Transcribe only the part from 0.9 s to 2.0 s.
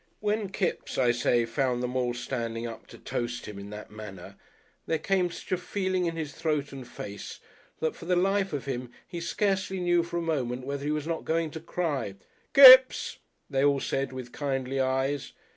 I say, found them